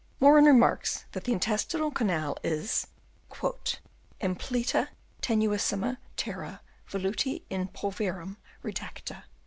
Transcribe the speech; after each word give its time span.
Morren 0.19 0.45
remarks 0.45 1.05
that 1.11 1.25
the 1.25 1.31
intestinal 1.31 1.91
canal 1.91 2.35
is" 2.43 2.87
impleta 4.19 4.87
tenuissima 5.21 5.97
terra, 6.17 6.59
veluti 6.89 7.43
in 7.51 7.67
pulverem 7.67 8.37
redacta." 8.63 9.25